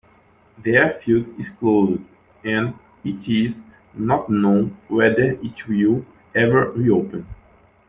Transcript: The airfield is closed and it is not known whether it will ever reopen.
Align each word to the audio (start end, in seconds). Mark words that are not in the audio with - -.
The 0.57 0.77
airfield 0.77 1.39
is 1.39 1.51
closed 1.51 2.01
and 2.43 2.73
it 3.03 3.29
is 3.29 3.63
not 3.93 4.31
known 4.31 4.75
whether 4.87 5.37
it 5.39 5.67
will 5.67 6.03
ever 6.33 6.71
reopen. 6.71 7.27